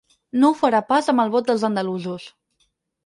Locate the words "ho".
0.49-0.55